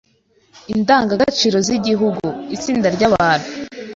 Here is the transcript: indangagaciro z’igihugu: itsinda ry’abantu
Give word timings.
indangagaciro 0.73 1.57
z’igihugu: 1.67 2.25
itsinda 2.55 2.87
ry’abantu 2.95 3.49